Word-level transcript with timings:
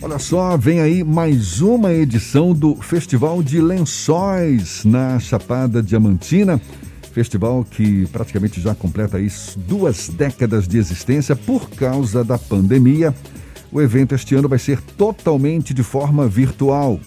Olha 0.00 0.18
só, 0.18 0.56
vem 0.56 0.80
aí 0.80 1.04
mais 1.04 1.60
uma 1.60 1.92
edição 1.92 2.52
do 2.52 2.74
Festival 2.76 3.42
de 3.42 3.60
Lençóis 3.60 4.84
na 4.84 5.18
Chapada 5.18 5.82
Diamantina. 5.82 6.60
Festival 7.12 7.64
que 7.64 8.06
praticamente 8.06 8.60
já 8.60 8.74
completa 8.74 9.18
aí 9.18 9.28
duas 9.56 10.08
décadas 10.08 10.66
de 10.66 10.78
existência 10.78 11.36
por 11.36 11.68
causa 11.70 12.24
da 12.24 12.38
pandemia. 12.38 13.14
O 13.70 13.80
evento 13.80 14.14
este 14.14 14.34
ano 14.34 14.48
vai 14.48 14.58
ser 14.58 14.80
totalmente 14.80 15.74
de 15.74 15.82
forma 15.82 16.26
virtual. 16.26 16.98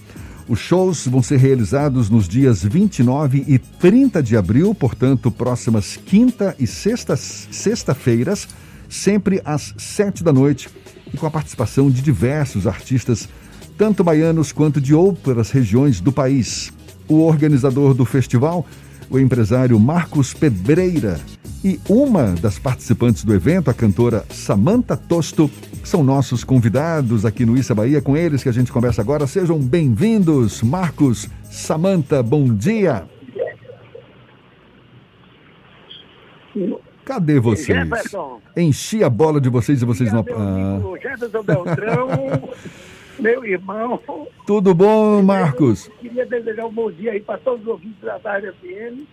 Os 0.48 0.60
shows 0.60 1.08
vão 1.08 1.24
ser 1.24 1.38
realizados 1.38 2.10
nos 2.10 2.28
dias 2.28 2.64
29 2.64 3.44
e 3.48 3.58
30 3.58 4.22
de 4.22 4.38
abril, 4.38 4.76
portanto, 4.76 5.32
próximas 5.32 5.98
quinta 5.98 6.56
e 6.60 6.68
sexta-feiras, 6.68 8.42
sexta 8.42 8.56
sempre 8.88 9.42
às 9.44 9.74
sete 9.78 10.24
da 10.24 10.32
noite, 10.32 10.70
e 11.14 11.18
com 11.18 11.26
a 11.26 11.32
participação 11.32 11.90
de 11.90 12.02
diversos 12.02 12.68
artistas, 12.68 13.28
tanto 13.78 14.04
baianos 14.04 14.52
quanto 14.52 14.80
de 14.80 14.94
outras 14.94 15.52
regiões 15.52 16.00
do 16.00 16.12
país. 16.12 16.72
O 17.08 17.22
organizador 17.22 17.94
do 17.94 18.06
festival, 18.06 18.66
o 19.10 19.20
empresário 19.20 19.80
Marcos 19.80 20.34
Pedreira, 20.34 21.20
e 21.66 21.80
uma 21.90 22.34
das 22.34 22.60
participantes 22.60 23.24
do 23.24 23.34
evento, 23.34 23.72
a 23.72 23.74
cantora 23.74 24.24
Samantha 24.30 24.96
Tosto, 24.96 25.50
são 25.84 26.04
nossos 26.04 26.44
convidados 26.44 27.26
aqui 27.26 27.44
no 27.44 27.58
Issa 27.58 27.74
Bahia. 27.74 28.02
Com 28.04 28.16
eles 28.16 28.44
que 28.44 28.50
a 28.50 28.52
gente 28.52 28.72
conversa 28.72 29.02
agora. 29.02 29.26
Sejam 29.26 29.58
bem-vindos, 29.58 30.62
Marcos, 30.62 31.28
Samantha, 31.50 32.22
bom 32.22 32.54
dia. 32.54 33.08
Cadê 37.06 37.40
vocês? 37.40 37.78
Jefferson. 37.78 38.42
Enchi 38.58 39.04
a 39.04 39.10
bola 39.12 39.40
de 39.40 39.48
vocês 39.48 39.80
e 39.80 39.86
vocês 39.86 40.12
não. 40.12 40.26
Ah. 40.36 41.00
Jefferson 41.00 41.44
Beltrão, 41.44 42.08
meu 43.20 43.46
irmão. 43.46 44.02
Tudo 44.48 44.74
bom, 44.74 45.22
Marcos? 45.22 45.88
Queria 46.00 46.26
desejar 46.26 46.66
um 46.66 46.74
bom 46.74 46.92
dia 46.92 47.12
aí 47.12 47.22
para 47.22 47.38
todos 47.38 47.62
os 47.62 47.68
ouvintes 47.68 48.02
da 48.02 48.18
Tarde 48.18 48.52
FM. 48.54 49.06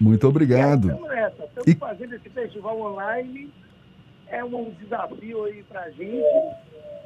Muito 0.00 0.26
obrigado. 0.26 0.90
Estamos 0.90 1.68
e... 1.68 1.74
fazendo 1.76 2.16
esse 2.16 2.28
festival 2.30 2.80
online. 2.80 3.48
É 4.26 4.44
um 4.44 4.74
desafio 4.82 5.44
aí 5.44 5.62
para 5.62 5.82
a 5.82 5.90
gente. 5.90 6.24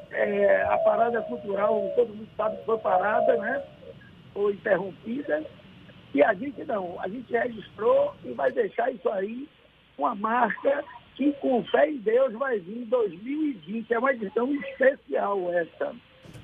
É, 0.09 0.63
a 0.63 0.77
parada 0.79 1.21
cultural, 1.21 1.93
todo 1.95 2.15
mundo 2.15 2.27
sabe 2.35 2.57
que 2.57 2.65
foi 2.65 2.79
parada, 2.79 3.37
né? 3.37 3.61
Foi 4.33 4.53
interrompida. 4.53 5.43
E 6.15 6.23
a 6.23 6.33
gente 6.33 6.63
não. 6.65 6.99
A 6.99 7.07
gente 7.07 7.31
registrou 7.31 8.15
e 8.25 8.33
vai 8.33 8.51
deixar 8.51 8.91
isso 8.91 9.07
aí 9.07 9.47
uma 10.01 10.15
marca 10.15 10.83
que, 11.15 11.31
com 11.33 11.63
fé 11.65 11.89
em 11.89 11.97
Deus, 11.97 12.33
vai 12.33 12.59
vir 12.59 12.79
em 12.79 12.85
2020. 12.85 13.93
É 13.93 13.99
uma 13.99 14.11
edição 14.11 14.53
especial 14.53 15.53
essa. 15.53 15.93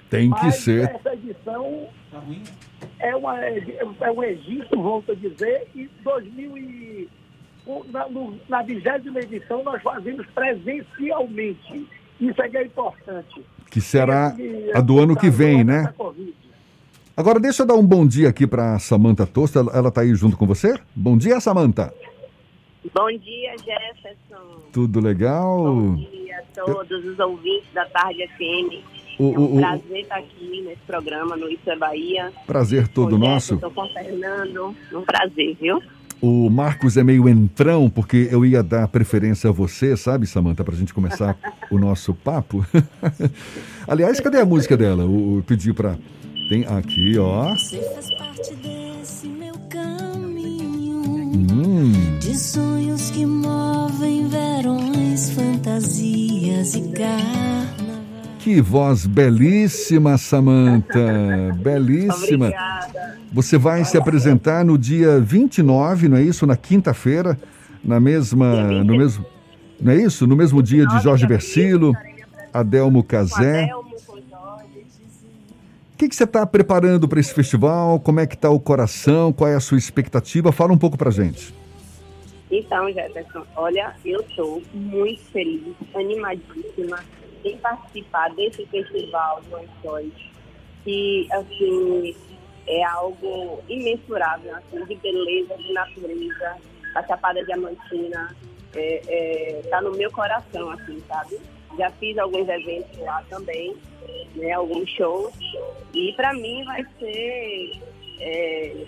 Tem 0.10 0.30
que 0.30 0.46
Mas 0.46 0.56
ser. 0.56 0.90
Essa 0.90 1.14
edição 1.14 1.88
é, 3.00 3.16
uma, 3.16 3.40
é 3.40 4.12
um 4.12 4.20
registro, 4.20 4.82
volto 4.82 5.12
a 5.12 5.16
dizer, 5.16 5.68
e 5.76 5.90
2000 6.04 6.58
e, 6.58 7.10
na, 7.92 8.08
no, 8.08 8.40
na 8.48 8.62
vigésima 8.62 9.20
edição 9.20 9.64
nós 9.64 9.82
fazemos 9.82 10.26
presencialmente. 10.28 11.88
Isso 12.20 12.42
é 12.42 12.50
que 12.50 12.58
é 12.58 12.64
importante. 12.64 13.44
Que 13.70 13.82
será 13.82 14.34
a 14.74 14.82
do 14.82 15.00
ano 15.00 15.16
que 15.16 15.30
vem, 15.30 15.64
né? 15.64 15.94
Agora 17.16 17.40
deixa 17.40 17.64
eu 17.64 17.68
dar 17.68 17.76
um 17.76 17.86
bom 17.86 18.08
dia 18.08 18.30
aqui 18.30 18.48
para 18.48 18.80
Samanta 18.80 19.26
Tosta. 19.26 19.60
Ela 19.60 19.90
está 19.90 20.02
aí 20.02 20.16
junto 20.16 20.38
com 20.38 20.46
você? 20.46 20.80
Bom 20.96 21.18
dia, 21.18 21.40
Samanta. 21.40 21.94
Bom 22.94 23.10
dia, 23.18 23.56
Jefferson. 23.58 24.62
Tudo 24.72 25.00
legal? 25.00 25.64
Bom 25.64 25.96
dia 25.96 26.40
a 26.40 26.64
todos 26.64 27.04
eu... 27.04 27.12
os 27.12 27.20
ouvintes 27.20 27.68
da 27.74 27.86
Tarde 27.86 28.28
FM. 28.28 28.84
O, 29.20 29.34
é 29.34 29.40
um 29.40 29.56
o, 29.56 29.60
prazer 29.60 30.02
estar 30.02 30.18
aqui 30.18 30.62
nesse 30.62 30.82
programa 30.86 31.36
no 31.36 31.50
Isso 31.50 31.70
é 31.70 31.76
Bahia. 31.76 32.32
Prazer 32.46 32.88
todo 32.88 33.18
nosso. 33.18 33.56
Estou 33.56 33.72
com 33.72 33.88
Fernando. 33.90 34.76
Um 34.94 35.02
prazer, 35.02 35.56
viu? 35.60 35.82
O 36.22 36.50
Marcos 36.50 36.98
é 36.98 37.04
meio 37.04 37.30
entrão, 37.30 37.90
porque 37.90 38.28
eu 38.32 38.44
ia 38.46 38.64
dar 38.64 38.88
preferência 38.88 39.50
a 39.50 39.54
você, 39.54 39.96
sabe, 39.96 40.26
Samanta, 40.26 40.64
para 40.64 40.74
a 40.74 40.78
gente 40.78 40.94
começar 40.94 41.38
o 41.70 41.78
nosso 41.78 42.14
papo. 42.14 42.66
Aliás, 43.88 44.20
cadê 44.20 44.40
a 44.40 44.46
música 44.46 44.76
dela? 44.76 45.06
O, 45.06 45.40
o 45.40 45.44
pedi 45.44 45.74
para. 45.74 45.98
Tem 46.50 46.66
aqui, 46.66 47.18
ó. 47.20 47.54
Você 47.56 47.82
faz 47.94 48.14
parte 48.16 48.56
desse 48.56 49.28
meu 49.28 49.54
caminho. 49.70 51.02
Hum. 51.54 51.67
De 52.28 52.38
sonhos 52.38 53.10
que 53.10 53.26
movem 53.26 54.28
verões, 54.28 55.30
fantasias 55.30 56.76
e 56.76 56.82
carne. 56.90 58.04
Que 58.40 58.60
voz 58.60 59.06
belíssima, 59.06 60.18
Samanta. 60.18 61.00
belíssima. 61.64 62.48
Obrigada. 62.48 63.18
Você 63.32 63.58
vai 63.58 63.86
se 63.86 63.98
apresentar 63.98 64.66
no 64.66 64.78
dia 64.78 65.22
29, 65.22 66.10
não 66.10 66.18
é 66.18 66.22
isso? 66.22 66.46
Na 66.46 66.58
quinta-feira, 66.58 67.40
na 67.82 67.98
mesma, 67.98 68.74
no 68.84 68.98
mesmo, 68.98 69.26
não 69.80 69.94
é 69.94 69.96
isso? 69.96 70.28
No 70.28 70.36
mesmo 70.36 70.62
dia 70.62 70.86
de 70.86 71.00
Jorge 71.00 71.26
Versilo, 71.26 71.94
Adelmo 72.54 73.04
Casé. 73.04 73.70
O 73.74 73.86
que, 75.98 76.10
que 76.10 76.16
você 76.16 76.26
está 76.26 76.46
preparando 76.46 77.08
para 77.08 77.22
esse 77.22 77.34
festival? 77.34 78.02
Como 78.02 78.20
é 78.20 78.28
que 78.28 78.36
está 78.36 78.50
o 78.50 78.60
coração? 78.60 79.32
Qual 79.32 79.50
é 79.50 79.56
a 79.56 79.62
sua 79.62 79.78
expectativa? 79.78 80.52
Fala 80.52 80.74
um 80.74 80.78
pouco 80.78 80.98
para 80.98 81.10
gente. 81.10 81.56
Então, 82.50 82.92
Jefferson, 82.92 83.46
olha, 83.56 83.96
eu 84.06 84.22
estou 84.22 84.62
muito 84.74 85.22
feliz, 85.32 85.76
animadíssima 85.94 87.04
em 87.44 87.58
participar 87.58 88.34
desse 88.36 88.66
festival 88.68 89.42
de 89.42 89.54
Lençóis, 89.54 90.14
que, 90.84 91.28
assim, 91.32 92.16
é 92.66 92.84
algo 92.84 93.62
imensurável, 93.68 94.56
assim, 94.56 94.84
de 94.86 94.96
beleza, 94.96 95.58
de 95.58 95.74
natureza, 95.74 96.58
a 96.96 97.04
Chapada 97.06 97.44
Diamantina, 97.44 98.36
é, 98.76 99.02
é, 99.08 99.62
tá 99.70 99.82
no 99.82 99.92
meu 99.92 100.12
coração, 100.12 100.70
assim, 100.72 101.02
sabe? 101.08 101.40
Já 101.78 101.92
fiz 101.92 102.18
alguns 102.18 102.48
eventos 102.48 102.98
lá 103.00 103.24
também, 103.30 103.76
né, 104.36 104.52
alguns 104.54 104.90
shows, 104.92 105.34
e 105.94 106.14
para 106.14 106.34
mim 106.34 106.64
vai 106.64 106.86
ser 107.00 107.72
é, 108.20 108.86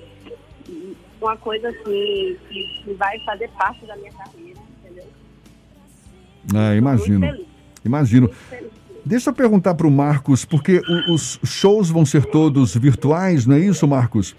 uma 1.21 1.37
coisa 1.37 1.69
assim 1.69 2.37
que, 2.47 2.81
que, 2.83 2.93
vai 2.93 3.19
fazer 3.19 3.49
parte 3.57 3.85
da 3.85 3.95
minha 3.95 4.11
carreira, 4.11 4.59
entendeu? 4.79 5.05
Ah, 6.55 6.75
imagino. 6.75 7.45
Imagino. 7.83 8.29
Deixa 9.05 9.29
eu 9.29 9.33
perguntar 9.33 9.73
para 9.75 9.87
o 9.87 9.91
Marcos, 9.91 10.45
porque 10.45 10.81
os 11.09 11.39
shows 11.43 11.89
vão 11.89 12.05
ser 12.05 12.25
todos 12.25 12.75
virtuais, 12.75 13.45
não 13.45 13.55
é 13.55 13.59
isso, 13.59 13.87
Marcos? 13.87 14.35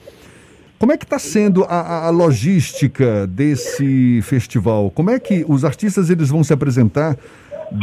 Como 0.78 0.92
é 0.92 0.96
que 0.96 1.04
está 1.04 1.18
sendo 1.18 1.64
a, 1.64 2.06
a, 2.06 2.10
logística 2.10 3.26
desse 3.26 4.20
festival? 4.22 4.90
Como 4.90 5.10
é 5.10 5.18
que 5.18 5.44
os 5.46 5.64
artistas 5.64 6.08
eles 6.08 6.30
vão 6.30 6.42
se 6.42 6.52
apresentar 6.52 7.18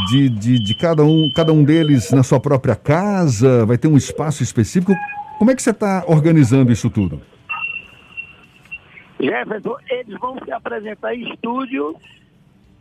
de, 0.09 0.29
de, 0.29 0.63
de, 0.63 0.75
cada, 0.75 1.03
um, 1.03 1.31
cada 1.35 1.53
um 1.53 1.63
deles 1.63 2.11
na 2.11 2.23
sua 2.23 2.39
própria 2.39 2.75
casa? 2.75 3.65
Vai 3.65 3.77
ter 3.77 3.87
um 3.87 3.97
espaço 3.97 4.41
específico? 4.41 4.95
Como 5.37 5.51
é 5.51 5.55
que 5.55 5.61
você 5.61 5.69
está 5.69 6.03
organizando 6.07 6.71
isso 6.71 6.89
tudo? 6.89 7.21
Jefferson, 9.19 9.75
eles 9.89 10.19
vão 10.19 10.38
se 10.44 10.51
apresentar 10.51 11.16
em 11.16 11.31
estúdio 11.31 11.95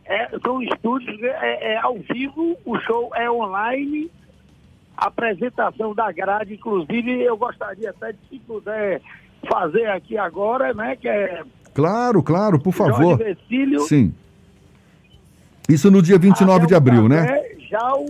é, 0.07 0.29
são 0.41 0.61
estúdios 0.61 1.21
é, 1.21 1.73
é, 1.73 1.77
ao 1.79 1.97
vivo, 1.97 2.57
o 2.65 2.79
show 2.79 3.11
é 3.13 3.29
online, 3.29 4.09
a 4.95 5.07
apresentação 5.07 5.93
da 5.93 6.09
grade, 6.13 6.53
inclusive 6.53 7.21
eu 7.21 7.35
gostaria 7.35 7.89
até 7.89 8.13
de 8.13 8.19
se 8.29 8.39
puder 8.39 9.01
fazer 9.49 9.85
aqui 9.87 10.17
agora, 10.17 10.73
né? 10.73 10.95
Que 10.95 11.09
é. 11.09 11.43
Claro, 11.73 12.23
claro, 12.23 12.57
por 12.57 12.71
favor. 12.71 13.17
Vecílio, 13.17 13.81
Sim. 13.81 14.13
Isso 15.67 15.91
no 15.91 16.01
dia 16.01 16.17
29 16.17 16.65
de 16.65 16.73
abril, 16.73 17.09
né? 17.09 17.43
Jal, 17.69 18.05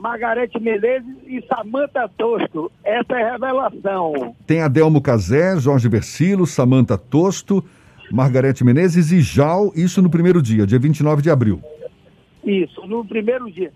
Margarete 0.00 0.58
Menezes 0.58 1.14
e 1.26 1.44
Samanta 1.46 2.08
Tosto. 2.16 2.72
Essa 2.82 3.12
é 3.12 3.22
a 3.22 3.32
revelação. 3.32 4.34
Tem 4.46 4.62
Adelmo 4.62 5.00
Casé, 5.02 5.58
Jorge 5.58 5.88
Versilo, 5.88 6.46
Samanta 6.46 6.96
Tosto. 6.96 7.62
Margarete 8.10 8.64
Menezes 8.64 9.12
e 9.12 9.20
Jal, 9.20 9.70
isso 9.76 10.02
no 10.02 10.10
primeiro 10.10 10.42
dia, 10.42 10.66
dia 10.66 10.78
29 10.78 11.22
de 11.22 11.30
abril. 11.30 11.60
Isso, 12.42 12.84
no 12.86 13.04
primeiro 13.04 13.48
dia. 13.52 13.72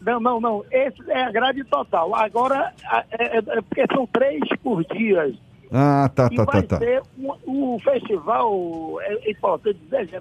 Não, 0.00 0.20
não, 0.20 0.40
não. 0.40 0.64
Esse 0.70 1.10
é 1.10 1.24
a 1.24 1.32
grade 1.32 1.64
total. 1.64 2.14
Agora, 2.14 2.72
é, 3.10 3.38
é, 3.38 3.38
é 3.38 3.60
porque 3.62 3.84
são 3.92 4.06
três 4.06 4.40
por 4.62 4.84
dia. 4.84 5.32
Ah, 5.72 6.10
tá, 6.14 6.28
tá, 6.28 6.44
tá, 6.44 6.62
tá. 6.62 6.78
Ter 6.78 7.02
um, 7.18 7.74
o 7.74 7.80
festival, 7.80 9.00
é, 9.00 9.14
é 9.28 9.30
importante 9.30 9.78
dizer, 9.84 10.20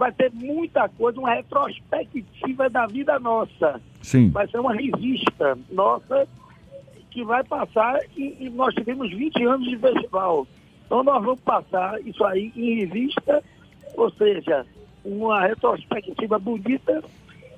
vai 0.00 0.10
ter 0.12 0.32
muita 0.32 0.88
coisa, 0.88 1.20
uma 1.20 1.34
retrospectiva 1.34 2.70
da 2.70 2.86
vida 2.86 3.18
nossa. 3.18 3.78
Sim. 4.00 4.30
Vai 4.30 4.48
ser 4.48 4.58
uma 4.58 4.72
revista 4.72 5.58
nossa 5.70 6.26
que 7.10 7.22
vai 7.22 7.44
passar 7.44 8.00
e, 8.16 8.34
e 8.40 8.48
nós 8.48 8.74
tivemos 8.74 9.10
20 9.10 9.44
anos 9.44 9.68
de 9.68 9.76
festival. 9.76 10.46
Então 10.86 11.04
nós 11.04 11.22
vamos 11.22 11.40
passar 11.40 12.00
isso 12.00 12.24
aí 12.24 12.50
em 12.56 12.76
revista, 12.76 13.44
ou 13.94 14.10
seja, 14.12 14.64
uma 15.04 15.42
retrospectiva 15.42 16.38
bonita 16.38 17.04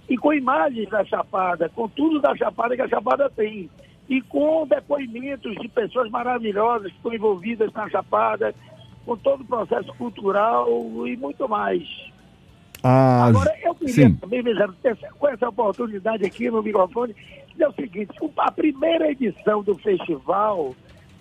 e 0.08 0.18
com 0.18 0.34
imagens 0.34 0.88
da 0.88 1.04
Chapada, 1.04 1.68
com 1.68 1.88
tudo 1.88 2.20
da 2.20 2.34
Chapada 2.34 2.74
que 2.74 2.82
a 2.82 2.88
Chapada 2.88 3.30
tem. 3.30 3.70
E 4.08 4.20
com 4.20 4.66
depoimentos 4.66 5.54
de 5.54 5.68
pessoas 5.68 6.10
maravilhosas 6.10 6.90
que 6.90 6.96
estão 6.96 7.14
envolvidas 7.14 7.72
na 7.72 7.88
Chapada, 7.88 8.52
com 9.06 9.16
todo 9.16 9.42
o 9.42 9.46
processo 9.46 9.94
cultural 9.94 10.66
e 11.06 11.16
muito 11.16 11.48
mais. 11.48 12.11
Ah, 12.82 13.26
Agora, 13.26 13.54
eu 13.62 13.74
queria 13.74 13.94
sim. 13.94 14.14
também, 14.14 14.42
Bezerra, 14.42 14.74
com 15.18 15.28
essa 15.28 15.48
oportunidade 15.48 16.24
aqui 16.24 16.50
no 16.50 16.62
microfone, 16.62 17.14
dizer 17.52 17.68
o 17.68 17.72
seguinte, 17.74 18.12
a 18.38 18.50
primeira 18.50 19.10
edição 19.10 19.62
do 19.62 19.76
festival, 19.78 20.74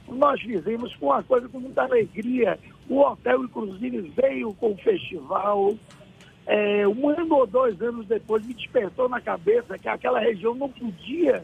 nós 0.08 0.42
fizemos 0.42 0.96
com 0.96 1.08
uma 1.08 1.22
coisa 1.24 1.48
com 1.50 1.60
muita 1.60 1.84
alegria. 1.84 2.58
O 2.90 3.00
hotel, 3.00 3.44
inclusive, 3.44 4.12
veio 4.20 4.54
com 4.56 4.72
o 4.72 4.78
festival. 4.78 5.76
É, 6.48 6.88
um 6.88 7.10
ano 7.10 7.36
ou 7.36 7.46
dois 7.48 7.80
anos 7.82 8.08
depois, 8.08 8.46
me 8.46 8.54
despertou 8.54 9.08
na 9.08 9.22
cabeça 9.22 9.78
que 9.78 9.88
aquela 9.88 10.20
região 10.20 10.56
não 10.56 10.68
podia 10.70 11.44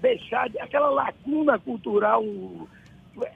deixar, 0.00 0.48
de- 0.50 0.58
aquela 0.58 0.90
lacuna 0.90 1.58
cultural 1.60 2.24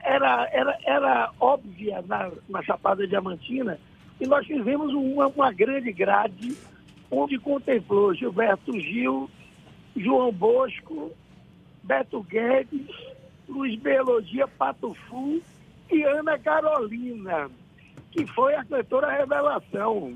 era, 0.03 0.49
era, 0.51 0.77
era 0.85 1.31
óbvia 1.39 2.03
na, 2.07 2.29
na 2.49 2.61
Chapada 2.63 3.07
Diamantina, 3.07 3.79
e 4.19 4.27
nós 4.27 4.45
fizemos 4.45 4.93
uma, 4.93 5.27
uma 5.27 5.51
grande 5.51 5.91
grade 5.91 6.55
onde 7.09 7.37
contemplou 7.37 8.13
Gilberto 8.13 8.77
Gil, 8.79 9.29
João 9.95 10.31
Bosco, 10.31 11.11
Beto 11.83 12.21
Guedes, 12.23 12.87
Luiz 13.47 13.79
Belogia 13.79 14.47
Patufu 14.47 15.41
e 15.91 16.03
Ana 16.03 16.37
Carolina, 16.37 17.49
que 18.11 18.25
foi 18.27 18.55
a 18.55 18.65
cantora 18.65 19.11
revelação. 19.11 20.13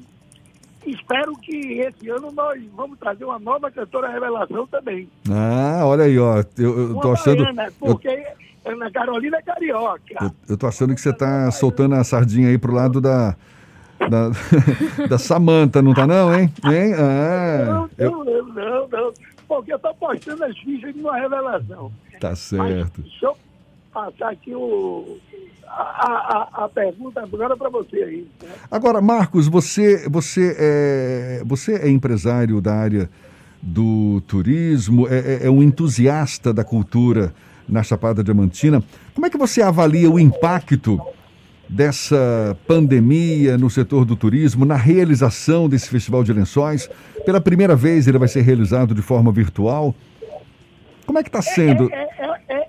Espero 0.85 1.33
que 1.37 1.79
esse 1.79 2.09
ano 2.09 2.31
nós 2.31 2.61
vamos 2.75 2.97
trazer 2.97 3.23
uma 3.23 3.37
nova 3.37 3.69
cantora 3.69 4.09
revelação 4.09 4.65
também. 4.67 5.07
Ah, 5.29 5.81
olha 5.85 6.05
aí, 6.05 6.17
ó. 6.17 6.43
Eu, 6.57 6.89
eu 6.89 6.95
tô 6.99 7.11
achando. 7.11 7.43
baiana, 7.43 7.67
Eu, 7.67 7.71
porque 7.73 8.27
Ana 8.65 8.91
Carolina 8.91 9.37
é 9.37 9.41
carioca. 9.43 10.15
eu, 10.19 10.31
eu 10.49 10.57
tô 10.57 10.65
achando 10.67 10.95
que 10.95 11.01
você 11.01 11.13
tá 11.13 11.51
soltando 11.51 11.95
a 11.95 12.03
sardinha 12.03 12.49
aí 12.49 12.57
pro 12.57 12.73
lado 12.73 12.99
da. 12.99 13.35
Da, 14.09 14.29
da 15.07 15.17
Samanta, 15.17 15.81
não 15.81 15.93
tá 15.93 16.05
não, 16.07 16.33
hein? 16.37 16.51
Hein? 16.65 16.93
Ah, 16.97 17.65
Não, 17.65 17.89
eu- 17.97 18.11
não, 18.11 18.23
não, 18.25 18.45
não, 18.53 18.87
não. 18.87 19.13
Porque 19.47 19.71
eu 19.73 19.75
estou 19.77 19.93
postando 19.95 20.43
as 20.45 20.57
fichas 20.59 20.93
de 20.93 20.99
uma 21.01 21.17
revelação. 21.17 21.91
tá 22.19 22.29
Mas 22.29 22.39
certo. 22.39 23.01
deixa 23.01 23.25
eu 23.25 23.37
passar 23.93 24.29
aqui 24.31 24.55
o, 24.55 25.17
a, 25.67 26.49
a, 26.61 26.63
a 26.65 26.69
pergunta 26.69 27.21
agora 27.21 27.55
para 27.57 27.69
você 27.69 27.97
aí. 27.97 28.27
né? 28.41 28.49
Agora, 28.71 29.01
Marcos, 29.01 29.47
você, 29.49 30.07
você, 30.09 30.55
é, 30.57 31.43
você 31.45 31.75
é 31.75 31.89
empresário 31.89 32.61
da 32.61 32.73
área 32.75 33.09
do 33.61 34.21
turismo, 34.25 35.07
é, 35.07 35.19
é- 35.43 35.47
é 35.47 35.49
um 35.51 35.61
entusiasta 35.61 36.53
da 36.53 36.63
cultura 36.63 37.33
na 37.67 37.83
Chapada 37.83 38.23
Diamantina. 38.23 38.81
Como 39.13 39.25
é 39.25 39.29
que 39.29 39.37
você 39.37 39.61
avalia 39.61 40.09
o 40.09 40.17
impacto 40.19 40.99
dessa 41.71 42.57
pandemia 42.67 43.57
no 43.57 43.69
setor 43.69 44.03
do 44.03 44.15
turismo, 44.15 44.65
na 44.65 44.75
realização 44.75 45.69
desse 45.69 45.89
Festival 45.89 46.23
de 46.23 46.33
Lençóis? 46.33 46.89
Pela 47.25 47.39
primeira 47.39 47.75
vez 47.75 48.07
ele 48.07 48.17
vai 48.17 48.27
ser 48.27 48.41
realizado 48.41 48.93
de 48.93 49.01
forma 49.01 49.31
virtual. 49.31 49.95
Como 51.05 51.17
é 51.17 51.23
que 51.23 51.29
está 51.29 51.41
sendo? 51.41 51.89
É, 51.91 52.09
é, 52.19 52.55
é, 52.55 52.67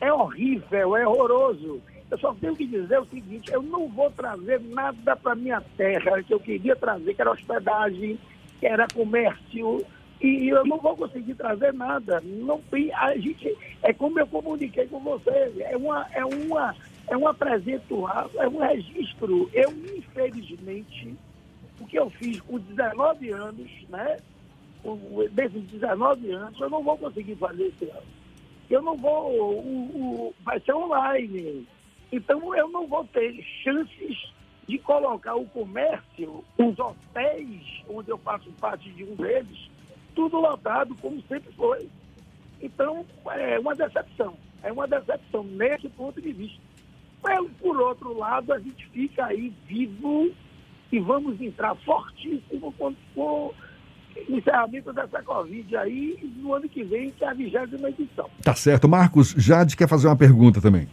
é 0.00 0.12
horrível, 0.12 0.96
é 0.96 1.06
horroroso. 1.06 1.80
Eu 2.10 2.18
só 2.18 2.32
tenho 2.34 2.56
que 2.56 2.66
dizer 2.66 3.00
o 3.00 3.06
seguinte, 3.06 3.52
eu 3.52 3.62
não 3.62 3.88
vou 3.88 4.10
trazer 4.10 4.60
nada 4.60 5.14
para 5.16 5.34
minha 5.34 5.60
terra 5.76 6.22
que 6.22 6.32
eu 6.32 6.40
queria 6.40 6.74
trazer, 6.74 7.14
que 7.14 7.20
era 7.20 7.32
hospedagem, 7.32 8.18
que 8.60 8.66
era 8.66 8.88
comércio, 8.94 9.84
e 10.20 10.48
eu 10.48 10.64
não 10.64 10.78
vou 10.78 10.96
conseguir 10.96 11.34
trazer 11.34 11.72
nada. 11.74 12.22
Não 12.24 12.60
tem, 12.70 12.92
a 12.94 13.14
gente, 13.18 13.54
é 13.82 13.92
como 13.92 14.18
eu 14.18 14.26
comuniquei 14.26 14.86
com 14.86 15.00
você, 15.00 15.52
é 15.60 15.76
uma, 15.76 16.06
é 16.12 16.24
uma, 16.24 16.74
é 17.10 17.16
um 17.16 17.26
apresento, 17.28 18.04
é 18.36 18.48
um 18.48 18.58
registro. 18.58 19.50
Eu, 19.52 19.72
infelizmente, 19.96 21.16
o 21.80 21.86
que 21.86 21.98
eu 21.98 22.10
fiz 22.10 22.40
com 22.42 22.58
19 22.58 23.30
anos, 23.30 23.70
né? 23.88 24.18
desses 25.32 25.62
19 25.64 26.30
anos, 26.32 26.60
eu 26.60 26.70
não 26.70 26.82
vou 26.82 26.96
conseguir 26.96 27.34
fazer 27.36 27.66
esse 27.66 27.90
ano. 27.90 28.06
Eu 28.70 28.82
não 28.82 28.96
vou, 28.96 29.32
o, 29.32 30.28
o- 30.28 30.34
vai 30.40 30.60
ser 30.60 30.74
online. 30.74 31.66
Então 32.12 32.54
eu 32.54 32.68
não 32.68 32.86
vou 32.86 33.04
ter 33.06 33.42
chances 33.62 34.16
de 34.66 34.78
colocar 34.78 35.34
o 35.34 35.46
comércio, 35.46 36.44
os 36.58 36.78
hotéis, 36.78 37.62
onde 37.88 38.10
eu 38.10 38.18
faço 38.18 38.50
parte 38.60 38.90
de 38.90 39.04
um 39.04 39.14
deles, 39.14 39.68
tudo 40.14 40.38
lotado, 40.38 40.94
como 40.96 41.20
sempre 41.22 41.52
foi. 41.52 41.88
Então, 42.60 43.04
é 43.30 43.58
uma 43.58 43.74
decepção. 43.74 44.36
É 44.62 44.72
uma 44.72 44.86
decepção 44.86 45.44
nesse 45.44 45.88
ponto 45.90 46.20
de 46.20 46.32
vista. 46.32 46.67
Por 47.60 47.80
outro 47.80 48.16
lado, 48.16 48.52
a 48.52 48.58
gente 48.58 48.88
fica 48.92 49.26
aí 49.26 49.52
vivo 49.66 50.30
e 50.90 50.98
vamos 50.98 51.40
entrar 51.40 51.74
fortíssimo 51.76 52.72
com, 52.78 52.94
com 53.14 53.54
o 54.28 54.36
encerramento 54.36 54.92
dessa 54.92 55.22
Covid 55.22 55.76
aí 55.76 56.32
no 56.36 56.54
ano 56.54 56.68
que 56.68 56.82
vem, 56.82 57.10
que 57.10 57.24
é 57.24 57.28
a 57.28 57.34
vigésima 57.34 57.90
edição. 57.90 58.28
Tá 58.42 58.54
certo. 58.54 58.88
Marcos, 58.88 59.34
Jade 59.36 59.76
quer 59.76 59.88
fazer 59.88 60.06
uma 60.08 60.16
pergunta 60.16 60.60
também. 60.60 60.88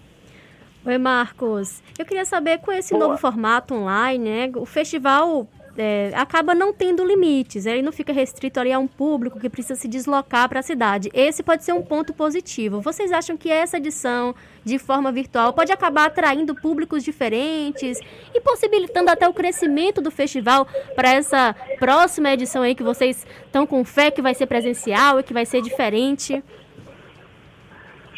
Oi, 0.86 0.98
Marcos. 0.98 1.82
Eu 1.98 2.06
queria 2.06 2.26
saber, 2.26 2.60
com 2.60 2.72
esse 2.72 2.94
Boa. 2.94 3.08
novo 3.08 3.18
formato 3.20 3.74
online, 3.74 4.24
né, 4.24 4.52
o 4.56 4.66
festival 4.66 5.48
é, 5.78 6.12
acaba 6.16 6.56
não 6.56 6.74
tendo 6.74 7.04
limites, 7.06 7.66
ele 7.66 7.82
não 7.82 7.92
fica 7.92 8.14
restrito 8.14 8.60
ali 8.60 8.72
a 8.72 8.80
um 8.80 8.88
público 8.88 9.40
que 9.40 9.50
precisa 9.50 9.76
se 9.80 9.88
deslocar 9.88 10.48
para 10.48 10.60
a 10.60 10.64
cidade. 10.64 11.10
Esse 11.14 11.44
pode 11.44 11.64
ser 11.64 11.74
um 11.74 11.82
ponto 11.82 12.14
positivo. 12.14 12.82
Vocês 12.82 13.12
acham 13.12 13.36
que 13.36 13.50
essa 13.50 13.78
edição, 13.78 14.34
de 14.64 14.80
forma 14.80 15.12
virtual, 15.12 15.54
pode 15.54 15.72
acabar 15.72 16.06
atraindo 16.06 16.56
públicos 16.56 17.04
diferentes 17.04 18.00
e 18.34 18.42
possibilitando 18.42 19.10
até 19.10 19.28
o 19.28 19.34
crescimento 19.34 20.02
do 20.02 20.12
festival 20.12 20.66
para 20.96 21.14
essa 21.14 21.56
próxima 21.80 22.32
edição 22.32 22.62
aí 22.62 22.74
que 22.76 22.84
vocês 22.84 23.26
estão 23.46 23.68
com 23.68 23.84
fé 23.84 24.10
que 24.12 24.22
vai 24.22 24.34
ser 24.34 24.46
presencial 24.46 25.20
e 25.20 25.24
que 25.24 25.34
vai 25.34 25.46
ser 25.46 25.62
diferente? 25.62 26.44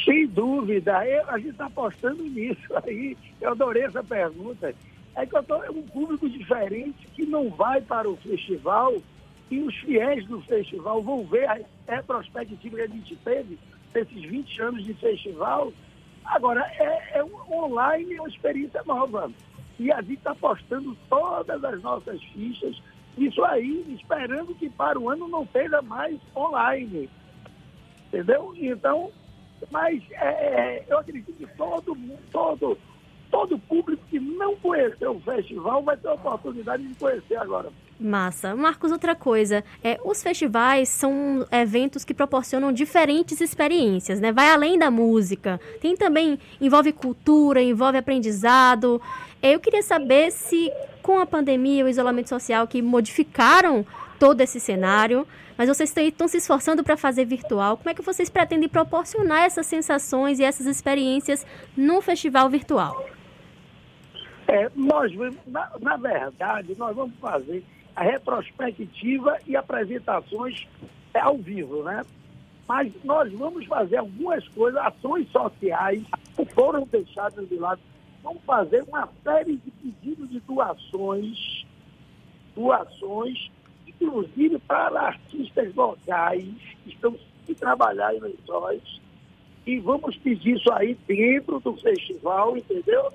Sem 0.06 0.26
dúvida, 0.28 1.06
eu- 1.06 1.30
a 1.30 1.38
gente 1.38 1.50
está 1.50 1.66
apostando 1.66 2.24
nisso 2.24 2.74
aí. 2.86 3.18
Eu 3.42 3.52
adorei 3.52 3.84
essa 3.84 4.04
pergunta. 4.04 4.74
É 5.18 5.24
é 5.24 5.72
um 5.72 5.82
público 5.82 6.30
diferente 6.30 7.08
que 7.08 7.26
não 7.26 7.50
vai 7.50 7.82
para 7.82 8.08
o 8.08 8.16
festival 8.18 9.02
e 9.50 9.60
os 9.60 9.76
fiéis 9.78 10.24
do 10.28 10.40
festival 10.42 11.02
vão 11.02 11.26
ver 11.26 11.50
a 11.50 11.60
retrospectiva 11.88 12.76
que 12.76 12.82
a 12.84 12.88
gente 12.88 13.16
teve 13.18 13.58
desses 13.92 14.22
20 14.22 14.62
anos 14.62 14.86
de 14.86 14.94
festival. 14.94 15.74
Agora, 16.24 16.62
é, 16.78 17.18
é 17.18 17.24
um 17.24 17.52
online, 17.52 18.14
é 18.14 18.22
uma 18.22 18.30
experiência 18.30 18.84
nova. 18.86 19.32
E 19.80 19.92
a 19.92 20.02
gente 20.02 20.20
está 20.20 20.32
apostando 20.32 20.96
todas 21.10 21.64
as 21.64 21.82
nossas 21.82 22.22
fichas 22.26 22.80
nisso 23.18 23.44
aí, 23.44 23.86
esperando 24.00 24.54
que 24.54 24.70
para 24.70 25.00
o 25.00 25.10
ano 25.10 25.28
não 25.28 25.48
seja 25.48 25.82
mais 25.82 26.20
online. 26.36 27.10
Entendeu? 28.08 28.54
Então, 28.56 29.12
mas 29.72 30.04
é, 30.12 30.28
é, 30.28 30.86
eu 30.88 31.00
acredito 31.00 31.34
que 31.34 31.48
todo 31.56 31.96
mundo, 31.96 32.20
todo, 32.32 32.78
todo 33.32 33.58
público 33.60 34.02
que 34.10 34.20
não 34.20 34.56
conheceu 34.56 35.12
o 35.16 35.20
festival 35.22 35.84
vai 35.84 35.98
ter 35.98 36.08
a 36.08 36.14
oportunidade 36.14 36.84
de 36.88 36.96
conhecer 36.96 37.36
agora. 37.36 37.70
Massa. 38.00 38.56
Marcos, 38.56 38.92
outra 38.92 39.16
coisa, 39.16 39.64
é, 39.84 40.00
os 40.06 40.22
festivais 40.22 40.88
são 40.88 41.46
eventos 41.52 42.06
que 42.06 42.14
proporcionam 42.14 42.72
diferentes 42.72 43.42
experiências, 43.42 44.20
né? 44.20 44.32
Vai 44.32 44.50
além 44.52 44.78
da 44.78 44.92
música. 44.92 45.60
Tem 45.82 45.96
também, 45.96 46.38
envolve 46.62 46.94
cultura, 46.94 47.60
envolve 47.62 47.98
aprendizado. 47.98 49.02
É, 49.42 49.56
Eu 49.56 49.60
queria 49.60 49.82
saber 49.82 50.32
se, 50.32 50.72
com 51.02 51.20
a 51.20 51.26
pandemia 51.26 51.82
e 51.82 51.84
o 51.84 51.88
isolamento 51.90 52.30
social 52.30 52.68
que 52.68 52.82
modificaram 52.84 53.84
todo 54.20 54.42
esse 54.42 54.60
cenário, 54.60 55.28
mas 55.58 55.68
vocês 55.68 55.92
estão- 55.96 56.28
se 56.28 56.38
esforçando 56.38 56.84
para 56.84 56.96
fazer 56.98 57.26
virtual, 57.26 57.78
como 57.78 57.90
é 57.90 57.94
que 57.96 58.02
vocês 58.04 58.30
pretendem 58.30 58.70
proporcionar 58.70 59.44
essas 59.44 59.66
sensações 59.66 60.40
e 60.40 60.44
essas 60.44 60.68
experiências 60.68 61.46
no 61.76 62.00
festival 62.02 62.48
virtual? 62.48 63.04
É, 64.48 64.72
nós, 64.76 65.12
na, 65.46 65.72
na 65.82 65.98
verdade, 65.98 66.74
nós 66.78 66.96
vamos 66.96 67.16
fazer 67.20 67.64
a 67.96 68.04
retrospectiva 68.04 69.38
e 69.46 69.58
apresentações 69.58 70.66
é, 71.14 71.20
ao 71.20 71.38
vivo, 71.38 71.84
né? 71.84 72.06
Mas 72.68 72.92
nós 73.04 73.32
vamos 73.34 73.66
fazer 73.66 73.98
algumas 73.98 74.48
coisas, 74.50 74.80
ações 74.82 75.30
sociais 75.32 76.04
que 76.36 76.46
foram 76.54 76.88
deixadas 76.90 77.48
de 77.48 77.56
lado. 77.56 77.82
Vamos 78.24 78.42
fazer 78.44 78.84
uma 78.84 79.10
série 79.24 79.58
de 79.58 79.72
pedidos 79.72 80.30
de 80.30 80.40
doações, 80.42 81.66
doações, 82.56 83.52
inclusive 83.88 84.60
para 84.60 85.02
artistas 85.02 85.74
locais 85.76 86.44
que 86.84 86.90
estão 86.90 87.16
se 87.46 87.56
trabalhar 87.56 88.14
em 88.16 88.20
lençóis. 88.20 89.02
E 89.66 89.80
vamos 89.80 90.16
pedir 90.18 90.56
isso 90.56 90.72
aí 90.74 90.98
dentro 91.08 91.60
do 91.60 91.74
festival, 91.76 92.58
entendeu? 92.58 93.12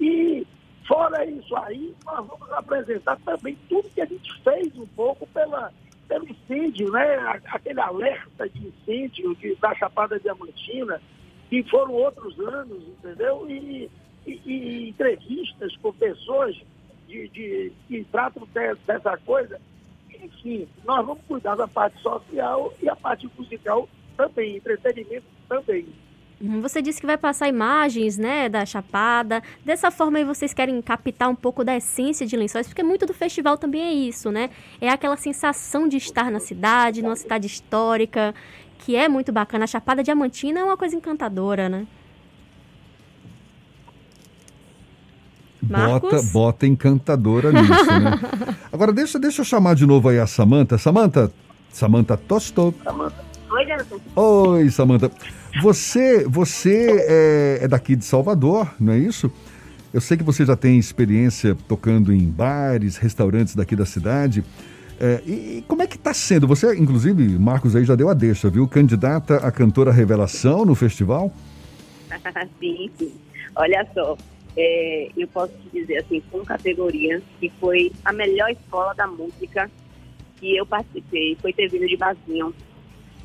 E 0.00 0.46
fora 0.86 1.24
isso 1.24 1.56
aí, 1.56 1.94
nós 2.04 2.26
vamos 2.26 2.52
apresentar 2.52 3.18
também 3.24 3.56
tudo 3.68 3.88
que 3.90 4.00
a 4.00 4.06
gente 4.06 4.42
fez 4.42 4.76
um 4.76 4.86
pouco 4.86 5.26
pela, 5.28 5.72
pelo 6.08 6.28
incêndio, 6.28 6.90
né? 6.90 7.40
Aquele 7.46 7.80
alerta 7.80 8.48
de 8.48 8.68
incêndio 8.68 9.34
de, 9.36 9.54
da 9.56 9.74
Chapada 9.74 10.18
Diamantina, 10.18 11.00
que 11.48 11.62
foram 11.64 11.92
outros 11.94 12.38
anos, 12.40 12.82
entendeu? 12.82 13.48
E, 13.48 13.90
e, 14.26 14.40
e 14.44 14.88
entrevistas 14.90 15.76
com 15.76 15.92
pessoas 15.92 16.56
de, 17.06 17.28
de, 17.28 17.72
que 17.88 18.04
tratam 18.04 18.46
de, 18.52 18.74
dessa 18.86 19.16
coisa. 19.18 19.60
Enfim, 20.22 20.66
nós 20.84 21.04
vamos 21.04 21.22
cuidar 21.26 21.54
da 21.54 21.68
parte 21.68 22.00
social 22.00 22.72
e 22.82 22.88
a 22.88 22.96
parte 22.96 23.28
musical 23.36 23.88
também, 24.16 24.56
entretenimento 24.56 25.26
também. 25.48 25.86
Você 26.60 26.82
disse 26.82 27.00
que 27.00 27.06
vai 27.06 27.16
passar 27.16 27.48
imagens, 27.48 28.18
né, 28.18 28.48
da 28.48 28.66
Chapada. 28.66 29.42
Dessa 29.64 29.90
forma 29.90 30.18
aí 30.18 30.24
vocês 30.24 30.52
querem 30.52 30.80
captar 30.82 31.28
um 31.30 31.34
pouco 31.34 31.64
da 31.64 31.76
essência 31.76 32.26
de 32.26 32.36
Lençóis, 32.36 32.66
porque 32.66 32.82
muito 32.82 33.06
do 33.06 33.14
festival 33.14 33.56
também 33.56 33.82
é 33.82 33.92
isso, 33.92 34.30
né? 34.30 34.50
É 34.80 34.88
aquela 34.88 35.16
sensação 35.16 35.88
de 35.88 35.96
estar 35.96 36.30
na 36.30 36.40
cidade, 36.40 37.02
numa 37.02 37.16
cidade 37.16 37.46
histórica, 37.46 38.34
que 38.78 38.96
é 38.96 39.08
muito 39.08 39.32
bacana. 39.32 39.64
A 39.64 39.68
Chapada 39.68 40.02
Diamantina 40.02 40.60
é 40.60 40.64
uma 40.64 40.76
coisa 40.76 40.96
encantadora, 40.96 41.68
né? 41.68 41.86
Bota, 45.62 46.22
bota 46.30 46.66
encantadora 46.66 47.50
nisso, 47.50 47.86
né? 47.86 48.20
Agora 48.70 48.92
deixa, 48.92 49.18
deixa 49.18 49.40
eu 49.40 49.44
chamar 49.44 49.74
de 49.74 49.86
novo 49.86 50.08
aí 50.08 50.18
a 50.18 50.26
Samanta. 50.26 50.76
Samanta, 50.76 51.32
Samanta 51.70 52.16
Tosto. 52.16 52.74
Oi, 53.64 53.66
Jonathan. 53.66 53.96
Oi, 54.14 54.70
Samanta. 54.70 55.10
Você, 55.62 56.24
você 56.28 57.04
é, 57.08 57.58
é, 57.62 57.68
daqui 57.68 57.96
de 57.96 58.04
Salvador, 58.04 58.74
não 58.78 58.92
é 58.92 58.98
isso? 58.98 59.32
Eu 59.92 60.00
sei 60.00 60.16
que 60.16 60.22
você 60.22 60.44
já 60.44 60.56
tem 60.56 60.78
experiência 60.78 61.56
tocando 61.66 62.12
em 62.12 62.28
bares, 62.28 62.96
restaurantes 62.96 63.54
daqui 63.54 63.74
da 63.74 63.86
cidade. 63.86 64.44
É, 65.00 65.22
e, 65.26 65.64
como 65.66 65.82
é 65.82 65.86
que 65.86 65.96
está 65.96 66.12
sendo? 66.12 66.46
Você, 66.46 66.76
inclusive, 66.76 67.38
Marcos 67.38 67.74
aí 67.74 67.84
já 67.84 67.94
deu 67.94 68.10
a 68.10 68.14
deixa, 68.14 68.50
viu? 68.50 68.68
Candidata 68.68 69.36
a 69.36 69.50
cantora 69.50 69.90
revelação 69.90 70.64
no 70.64 70.74
festival? 70.74 71.32
sim, 72.60 72.90
sim. 72.98 73.12
Olha 73.56 73.86
só, 73.94 74.16
é, 74.56 75.08
eu 75.16 75.28
posso 75.28 75.52
te 75.54 75.80
dizer 75.80 75.98
assim, 75.98 76.22
com 76.30 76.44
categoria, 76.44 77.22
que 77.40 77.50
foi 77.60 77.90
a 78.04 78.12
melhor 78.12 78.50
escola 78.50 78.92
da 78.94 79.06
música 79.06 79.70
que 80.38 80.56
eu 80.56 80.66
participei, 80.66 81.36
foi 81.40 81.52
ter 81.52 81.68
vindo 81.68 81.86
de 81.86 81.96
Basinho 81.96 82.52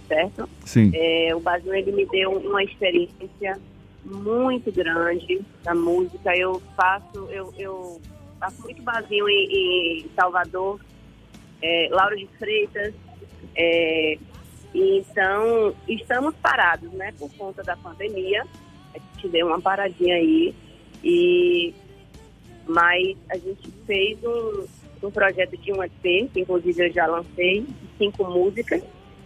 certo? 0.10 0.50
Sim. 0.66 0.92
É, 0.94 1.34
o 1.36 1.40
Basil 1.40 1.74
ele 1.74 1.92
me 1.92 2.06
deu 2.08 2.32
uma 2.32 2.64
experiência 2.64 3.60
muito 4.04 4.72
grande 4.72 5.40
da 5.64 5.76
música. 5.76 6.36
Eu 6.36 6.62
faço, 6.76 7.28
eu, 7.30 7.54
eu 7.58 8.02
faço 8.40 8.62
muito 8.64 8.82
Basil 8.82 9.30
em, 9.30 10.02
em 10.02 10.10
Salvador, 10.16 10.80
é, 11.62 11.88
Lauro 11.92 12.18
de 12.18 12.28
Freitas. 12.40 12.94
É, 13.56 14.18
então, 14.74 15.76
estamos 15.88 16.36
parados, 16.38 16.92
né, 16.94 17.14
por 17.18 17.32
conta 17.36 17.64
da 17.64 17.78
pandemia. 17.78 18.46
A 18.94 18.98
gente 18.98 19.30
deu 19.30 19.48
uma 19.48 19.62
paradinha 19.62 20.16
aí. 20.16 20.56
E, 21.04 21.74
mas 22.68 23.16
a 23.30 23.38
gente 23.38 23.72
fez 23.86 24.18
um, 24.24 24.66
um 25.04 25.12
projeto 25.12 25.56
de 25.58 25.72
um 25.72 25.84
EP, 25.84 26.30
que 26.34 26.42
inclusive 26.42 26.88
eu 26.88 26.92
já 26.92 27.06
lancei, 27.06 27.66
cinco 27.98 28.26
músicas 28.26 28.84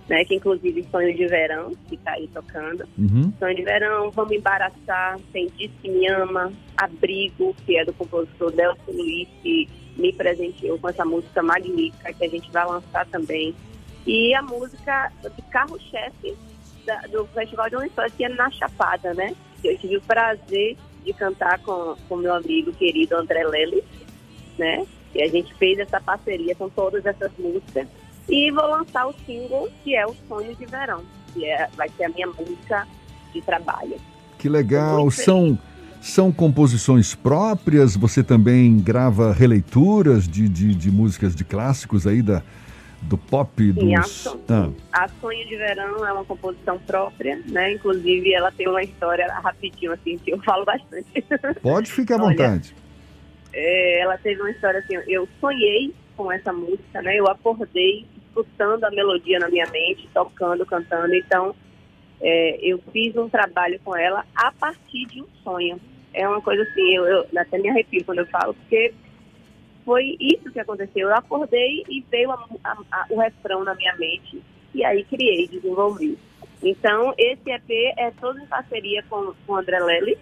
né? 0.08 0.24
Que 0.26 0.36
inclusive 0.36 0.86
Sonho 0.92 1.16
de 1.16 1.26
Verão, 1.28 1.72
que 1.88 1.96
está 1.96 2.12
aí 2.12 2.28
tocando. 2.28 2.86
Uhum. 2.98 3.32
Sonho 3.40 3.56
de 3.56 3.64
Verão, 3.64 4.12
Vamos 4.12 4.32
Embaraçar, 4.34 5.20
Tem 5.32 5.48
Diz 5.58 5.72
que 5.82 5.90
Me 5.90 6.08
Ama, 6.08 6.52
Abrigo, 6.78 7.56
que 7.66 7.78
é 7.78 7.86
do 7.86 7.94
compositor 7.94 8.52
Delcio 8.52 8.94
Luiz, 8.94 9.28
que 9.42 9.70
me 9.98 10.12
presenteou 10.12 10.78
com 10.80 10.90
essa 10.90 11.06
música 11.06 11.42
magnífica 11.42 12.14
que 12.14 12.26
a 12.26 12.30
gente 12.30 12.52
vai 12.52 12.66
lançar 12.66 13.06
também. 13.08 13.56
E 14.06 14.34
a 14.34 14.42
música 14.42 15.12
de 15.24 15.42
carro-chefe 15.44 16.36
do 17.12 17.26
Festival 17.28 17.70
de 17.70 17.78
Lençóis, 17.78 18.14
que 18.14 18.26
é 18.26 18.30
na 18.30 18.50
Chapada, 18.52 19.14
né? 19.14 19.34
Eu 19.64 19.78
tive 19.78 19.98
o 19.98 20.02
prazer 20.02 20.76
de 21.06 21.14
cantar 21.14 21.60
com 21.60 21.96
o 22.10 22.18
meu 22.18 22.34
amigo 22.34 22.74
querido 22.74 23.16
André 23.16 23.46
Lelis, 23.46 23.84
né? 24.58 24.86
E 25.16 25.22
a 25.22 25.28
gente 25.28 25.54
fez 25.56 25.80
essa 25.80 26.02
parceria 26.02 26.56
com 26.56 26.70
todas 26.70 27.06
essas 27.06 27.32
músicas. 27.38 27.88
E 28.30 28.52
vou 28.52 28.68
lançar 28.68 29.08
o 29.08 29.14
single, 29.26 29.70
que 29.84 29.96
é 29.96 30.06
o 30.06 30.16
Sonho 30.28 30.56
de 30.56 30.66
Verão, 30.66 31.04
que 31.34 31.46
é, 31.46 31.68
vai 31.76 31.90
ser 31.90 32.06
a 32.06 32.10
minha 32.10 32.28
música 32.28 32.88
de 33.34 33.42
trabalho. 33.42 33.96
Que 34.38 34.48
legal! 34.48 35.10
São, 35.12 35.58
são 36.02 36.32
composições 36.32 37.16
próprias? 37.16 37.96
Você 37.96 38.24
também 38.24 38.78
grava 38.78 39.34
releituras 39.34 40.28
de, 40.28 40.48
de, 40.48 40.74
de 40.74 40.92
músicas 40.92 41.36
de 41.36 41.44
clássicos 41.44 42.08
aí 42.08 42.22
da, 42.22 42.42
do 43.02 43.18
pop? 43.18 43.52
Sim, 43.58 43.74
dos... 43.74 44.28
a, 44.28 44.36
ah. 44.50 44.70
a 44.92 45.08
Sonho 45.22 45.48
de 45.48 45.56
Verão 45.58 46.06
é 46.06 46.14
uma 46.14 46.26
composição 46.26 46.80
própria, 46.80 47.42
né? 47.48 47.74
Inclusive, 47.74 48.34
ela 48.34 48.52
tem 48.52 48.68
uma 48.68 48.84
história 48.84 49.28
rapidinho, 49.34 49.92
assim, 49.92 50.18
que 50.18 50.32
eu 50.32 50.42
falo 50.44 50.66
bastante. 50.66 51.24
Pode 51.62 51.92
ficar 51.92 52.16
à 52.16 52.20
vontade. 52.20 52.76
é, 53.54 54.00
ela 54.00 54.18
teve 54.18 54.42
uma 54.42 54.52
história 54.52 54.80
assim, 54.80 54.96
eu 55.08 55.28
sonhei 55.40 55.94
com 56.16 56.32
essa 56.32 56.54
música, 56.54 57.02
né? 57.02 57.18
Eu 57.18 57.28
acordei 57.28 58.06
escutando 58.34 58.84
a 58.84 58.92
melodia 58.92 59.40
na 59.40 59.48
minha 59.48 59.68
mente, 59.68 60.10
tocando, 60.14 60.66
cantando. 60.66 61.14
Então, 61.14 61.56
é, 62.20 62.58
eu 62.62 62.80
fiz 62.92 63.16
um 63.16 63.30
trabalho 63.30 63.80
com 63.84 63.96
ela 63.96 64.26
a 64.36 64.52
partir 64.52 65.06
de 65.06 65.22
um 65.22 65.28
sonho. 65.44 65.80
É 66.14 66.28
uma 66.28 66.42
coisa 66.42 66.64
assim, 66.64 66.96
eu, 66.96 67.06
eu 67.06 67.28
até 67.38 67.58
me 67.60 67.70
arrepio 67.70 68.04
quando 68.04 68.20
eu 68.20 68.28
falo, 68.28 68.54
porque 68.54 68.94
foi 69.86 70.18
isso 70.20 70.52
que 70.52 70.60
aconteceu. 70.60 71.10
Eu 71.10 71.16
acordei 71.16 71.84
e 71.88 72.04
veio 72.10 72.32
a, 72.32 72.46
a, 72.64 72.78
a, 72.92 73.06
o 73.10 73.20
refrão 73.20 73.64
na 73.64 73.76
minha 73.76 73.96
mente 73.96 74.42
e 74.74 74.84
aí 74.84 75.04
criei, 75.04 75.48
desenvolvi. 75.48 76.18
Então, 76.62 77.14
esse 77.18 77.52
EP 77.52 77.70
é 77.98 78.12
todo 78.20 78.40
em 78.40 78.48
parceria 78.48 79.04
com, 79.10 79.34
com 79.46 79.54
o 79.54 79.56
André 79.56 79.80
Lelis, 79.80 80.20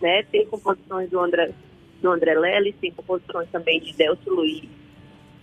né? 0.00 0.22
Tem 0.24 0.46
composições 0.46 1.10
do 1.10 1.20
André, 1.20 1.52
do 2.00 2.10
André 2.10 2.34
Lelis, 2.34 2.74
tem 2.80 2.90
composições 2.90 3.48
também 3.50 3.78
de 3.78 3.92
Delcio 3.92 4.32
Luiz, 4.32 4.64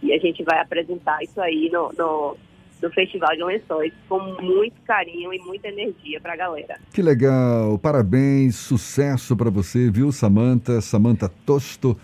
e 0.02 0.14
a 0.14 0.18
gente 0.18 0.44
vai 0.44 0.60
apresentar 0.60 1.22
isso 1.22 1.40
aí 1.42 1.70
no, 1.72 1.92
no, 1.98 2.38
no 2.82 2.90
Festival 2.92 3.36
de 3.36 3.44
Lençóis 3.44 3.94
com 4.08 4.20
muito 4.42 4.82
carinho 4.86 5.34
e 5.34 5.40
muita 5.40 5.68
energia 5.68 6.20
para 6.22 6.34
a 6.34 6.38
galera. 6.38 6.80
Que 6.94 7.02
legal! 7.02 7.78
Parabéns, 7.78 8.56
sucesso 8.56 9.36
para 9.36 9.50
você, 9.50 9.90
viu, 9.90 10.12
Samanta? 10.12 10.82
Samanta 10.82 11.30
Tosto, 11.46 11.98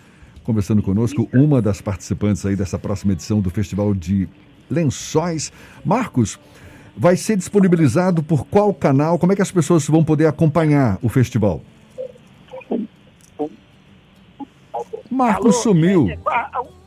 conversando 0.43 0.81
conosco, 0.81 1.29
uma 1.33 1.61
das 1.61 1.81
participantes 1.81 2.45
aí 2.45 2.55
dessa 2.55 2.77
próxima 2.77 3.13
edição 3.13 3.39
do 3.39 3.49
Festival 3.49 3.93
de 3.93 4.27
Lençóis. 4.69 5.51
Marcos, 5.83 6.39
vai 6.95 7.15
ser 7.15 7.37
disponibilizado 7.37 8.23
por 8.23 8.45
qual 8.45 8.73
canal? 8.73 9.17
Como 9.19 9.31
é 9.31 9.35
que 9.35 9.41
as 9.41 9.51
pessoas 9.51 9.87
vão 9.87 10.03
poder 10.03 10.27
acompanhar 10.27 10.97
o 11.01 11.09
festival? 11.09 11.61
Marcos 15.09 15.55
Alô, 15.55 15.63
sumiu. 15.63 16.07
Gente, 16.07 16.19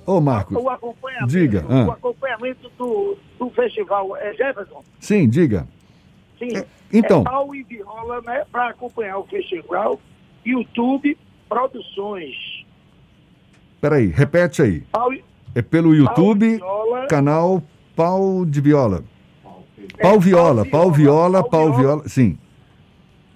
Ô, 0.08 0.22
Marco, 0.22 0.58
o 0.58 0.70
acompanhamento, 0.70 1.26
diga. 1.26 1.66
Ah. 1.68 1.84
O 1.84 1.90
acompanhamento 1.90 2.70
do, 2.78 3.14
do 3.38 3.50
festival 3.50 4.16
é 4.16 4.32
Jefferson? 4.32 4.82
Sim, 4.98 5.28
diga. 5.28 5.68
Sim. 6.38 6.56
É, 6.56 6.66
então. 6.90 7.20
É 7.20 7.24
pau 7.24 7.54
e 7.54 7.62
viola, 7.62 8.22
né, 8.22 8.46
para 8.50 8.70
acompanhar 8.70 9.18
o 9.18 9.24
festival. 9.24 10.00
YouTube 10.46 11.14
Produções. 11.46 12.64
Peraí, 13.82 14.06
repete 14.06 14.62
aí. 14.62 14.80
Pau, 14.90 15.12
é 15.54 15.60
pelo 15.60 15.94
YouTube, 15.94 16.56
viola, 16.56 17.06
canal 17.08 17.62
Pau 17.94 18.46
de 18.46 18.62
Viola. 18.62 19.04
É, 19.98 20.02
pau 20.02 20.18
Viola, 20.18 20.64
Pau 20.64 20.90
Viola, 20.90 21.46
Pau 21.46 21.74
Viola, 21.74 22.08
sim. 22.08 22.38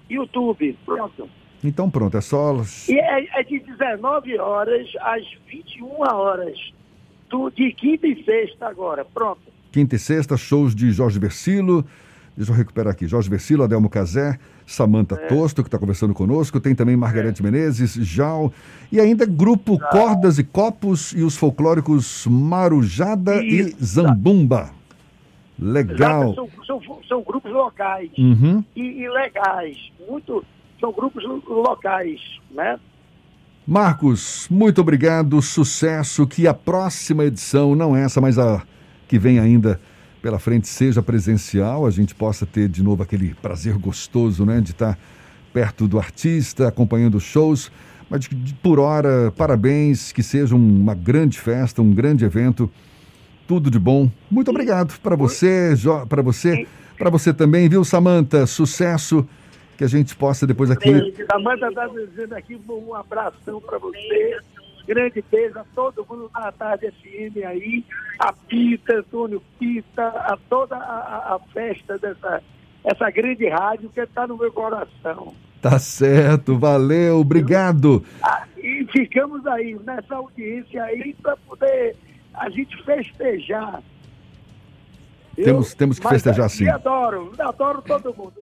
YouTube, 0.09 0.75
pronto. 0.83 1.29
Então 1.63 1.89
pronto, 1.89 2.17
é 2.17 2.21
só. 2.21 2.61
E 2.89 2.99
é, 2.99 3.39
é 3.39 3.43
de 3.43 3.59
19 3.59 4.37
horas 4.37 4.87
às 5.01 5.23
21 5.47 6.01
horas. 6.01 6.57
Do, 7.29 7.49
de 7.49 7.71
quinta 7.71 8.05
e 8.05 8.23
sexta 8.23 8.67
agora. 8.67 9.05
Pronto. 9.05 9.41
Quinta 9.71 9.95
e 9.95 9.99
sexta, 9.99 10.37
shows 10.37 10.75
de 10.75 10.91
Jorge 10.91 11.17
Versilo. 11.17 11.85
Deixa 12.35 12.51
eu 12.51 12.55
recuperar 12.55 12.91
aqui. 12.91 13.07
Jorge 13.07 13.29
Versilo, 13.29 13.63
Adelmo 13.63 13.89
Cazé, 13.89 14.39
Samanta 14.65 15.15
é. 15.15 15.27
Tosto, 15.27 15.61
que 15.61 15.67
está 15.67 15.77
conversando 15.77 16.13
conosco. 16.13 16.59
Tem 16.59 16.73
também 16.73 16.95
Margarete 16.95 17.41
é. 17.41 17.43
Menezes, 17.43 17.93
Jal. 17.93 18.51
E 18.91 18.99
ainda 18.99 19.25
grupo 19.25 19.77
Jal. 19.79 19.89
Cordas 19.89 20.39
e 20.39 20.43
Copos 20.43 21.13
e 21.13 21.21
os 21.21 21.37
folclóricos 21.37 22.25
Marujada 22.27 23.43
Isso. 23.43 23.77
e 23.79 23.85
Zambumba. 23.85 24.71
Legal. 25.59 26.33
São, 26.33 26.49
são, 26.65 26.99
são, 27.07 27.21
grupos 27.21 27.51
locais 27.51 28.09
uhum. 28.17 28.63
e, 28.75 28.81
e 28.81 29.09
legais. 29.09 29.77
Muito 30.09 30.43
são 30.83 30.91
grupos 30.91 31.23
locais, 31.47 32.19
né? 32.51 32.77
Marcos, 33.65 34.49
muito 34.51 34.81
obrigado, 34.81 35.41
sucesso, 35.41 36.27
que 36.27 36.45
a 36.45 36.53
próxima 36.53 37.23
edição, 37.23 37.73
não 37.73 37.95
essa, 37.95 38.19
mas 38.19 38.37
a 38.37 38.61
que 39.07 39.17
vem 39.17 39.39
ainda 39.39 39.79
pela 40.21 40.37
frente, 40.39 40.67
seja 40.67 41.01
presencial, 41.01 41.85
a 41.85 41.89
gente 41.89 42.13
possa 42.13 42.45
ter 42.45 42.67
de 42.67 42.83
novo 42.83 43.01
aquele 43.01 43.33
prazer 43.35 43.77
gostoso, 43.77 44.45
né, 44.45 44.59
de 44.59 44.71
estar 44.71 44.99
perto 45.53 45.87
do 45.87 45.97
artista, 45.97 46.67
acompanhando 46.67 47.17
shows, 47.17 47.71
mas 48.09 48.27
por 48.61 48.77
hora, 48.77 49.31
parabéns, 49.37 50.11
que 50.11 50.21
seja 50.21 50.53
uma 50.53 50.93
grande 50.93 51.39
festa, 51.39 51.81
um 51.81 51.93
grande 51.93 52.25
evento, 52.25 52.69
tudo 53.47 53.71
de 53.71 53.79
bom. 53.79 54.11
Muito 54.29 54.51
obrigado 54.51 54.99
para 54.99 55.15
você, 55.15 55.73
para 56.09 56.21
você, 56.21 56.67
para 56.97 57.09
você 57.09 57.33
também, 57.33 57.69
viu, 57.69 57.85
Samanta? 57.85 58.45
Sucesso 58.45 59.25
que 59.83 59.85
a 59.85 59.87
gente 59.87 60.15
possa 60.15 60.47
depois 60.47 60.71
aqui. 60.71 61.13
Samanta 61.29 61.67
está 61.67 61.87
dizendo 61.87 62.33
aqui 62.33 62.59
um 62.69 62.95
abração 62.95 63.59
para 63.59 63.77
você. 63.77 64.39
Grande 64.87 65.23
beijo 65.29 65.59
a 65.59 65.65
todo 65.75 66.05
mundo 66.09 66.29
da 66.33 66.51
Tarde 66.51 66.91
FM 66.91 67.37
aí, 67.45 67.85
a 68.19 68.33
Pita, 68.33 68.97
Antônio 68.97 69.41
Pita, 69.59 70.07
a 70.07 70.37
toda 70.49 70.75
a, 70.75 71.35
a 71.35 71.39
festa 71.53 71.97
dessa 71.97 72.41
essa 72.83 73.09
grande 73.09 73.47
rádio 73.47 73.89
que 73.89 74.01
está 74.01 74.27
no 74.27 74.37
meu 74.37 74.51
coração. 74.51 75.33
Tá 75.61 75.79
certo, 75.79 76.57
valeu, 76.59 77.19
obrigado. 77.19 78.03
Ah, 78.21 78.45
e 78.57 78.85
ficamos 78.91 79.47
aí 79.47 79.79
nessa 79.85 80.15
audiência 80.15 80.83
aí 80.83 81.15
para 81.21 81.37
poder 81.37 81.95
a 82.33 82.49
gente 82.49 82.75
festejar. 82.83 83.81
Temos, 85.33 85.73
temos 85.73 85.97
que 85.97 86.09
festejar 86.09 86.49
sim. 86.49 86.67
adoro, 86.67 87.31
adoro 87.39 87.81
todo 87.81 88.13
mundo. 88.13 88.42